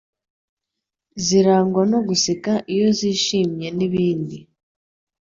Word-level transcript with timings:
zirangwa 1.25 1.81
no 1.91 1.99
guseka 2.07 2.53
iyo 2.73 2.87
zishimye 2.99 3.67
n'ibindi. 3.77 4.37